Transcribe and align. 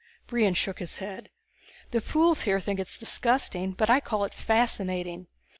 Brion 0.25 0.55
shook 0.55 0.79
his 0.79 0.97
head. 0.97 1.29
"The 1.91 2.01
fools 2.01 2.41
here 2.41 2.59
think 2.59 2.79
it 2.79 2.91
disgusting 2.99 3.73
but 3.73 3.87
I 3.91 3.99
call 3.99 4.23
it 4.25 4.33
fascinating. 4.33 5.27